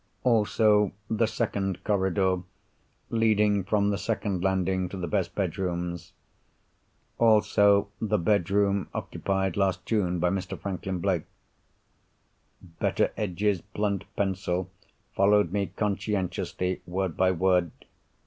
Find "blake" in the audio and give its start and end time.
10.97-11.25